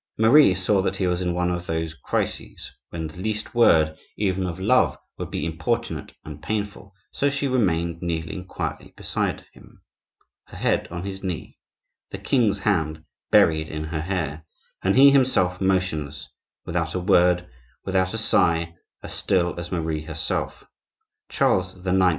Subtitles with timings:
[0.17, 4.47] Marie saw that he was in one of those crises when the least word, even
[4.47, 9.83] of love, would be importunate and painful; so she remained kneeling quietly beside him,
[10.45, 11.59] her head on his knee,
[12.09, 14.43] the king's hand buried in her hair,
[14.81, 16.27] and he himself motionless,
[16.65, 17.47] without a word,
[17.85, 22.01] without a sigh, as still as Marie herself,—Charles IX.